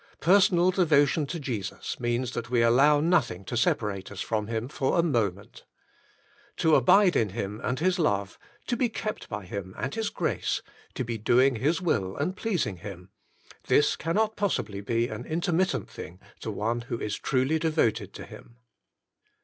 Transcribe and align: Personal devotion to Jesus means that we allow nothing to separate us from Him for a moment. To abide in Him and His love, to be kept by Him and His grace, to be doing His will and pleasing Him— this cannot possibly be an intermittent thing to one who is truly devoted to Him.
Personal 0.21 0.71
devotion 0.71 1.27
to 1.27 1.39
Jesus 1.39 1.99
means 1.99 2.31
that 2.31 2.49
we 2.49 2.63
allow 2.63 2.99
nothing 2.99 3.45
to 3.45 3.55
separate 3.55 4.11
us 4.11 4.19
from 4.19 4.47
Him 4.47 4.67
for 4.67 4.97
a 4.97 5.03
moment. 5.03 5.63
To 6.57 6.73
abide 6.73 7.15
in 7.15 7.29
Him 7.29 7.61
and 7.63 7.77
His 7.77 7.99
love, 7.99 8.39
to 8.65 8.75
be 8.75 8.89
kept 8.89 9.29
by 9.29 9.45
Him 9.45 9.75
and 9.77 9.93
His 9.93 10.09
grace, 10.09 10.63
to 10.95 11.03
be 11.05 11.19
doing 11.19 11.57
His 11.57 11.83
will 11.83 12.17
and 12.17 12.35
pleasing 12.35 12.77
Him— 12.77 13.11
this 13.67 13.95
cannot 13.95 14.35
possibly 14.35 14.81
be 14.81 15.07
an 15.07 15.23
intermittent 15.23 15.87
thing 15.87 16.19
to 16.39 16.49
one 16.49 16.81
who 16.81 16.99
is 16.99 17.15
truly 17.15 17.59
devoted 17.59 18.11
to 18.15 18.25
Him. 18.25 18.57